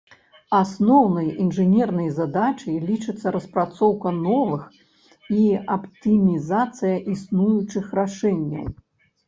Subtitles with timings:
[0.59, 4.61] Асноўнай інжынернай задачай лічыцца распрацоўка новых
[5.43, 8.65] і аптымізацыя існуючых рашэнняў.